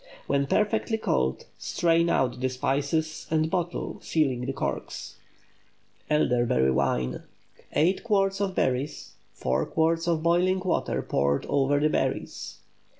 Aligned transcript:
When 0.25 0.47
perfectly 0.47 0.97
cold, 0.97 1.45
strain 1.59 2.09
out 2.09 2.39
the 2.39 2.49
spices, 2.49 3.27
and 3.29 3.51
bottle, 3.51 3.99
sealing 4.01 4.45
the 4.47 4.51
corks. 4.51 5.17
ELDERBERRY 6.09 6.71
WINE. 6.71 7.21
8 7.73 8.03
quarts 8.03 8.41
of 8.41 8.55
berries. 8.55 9.11
4 9.33 9.67
quarts 9.67 10.07
of 10.07 10.23
boiling 10.23 10.59
water 10.61 11.03
poured 11.03 11.45
over 11.45 11.79
the 11.79 11.87
berries. 11.89 12.57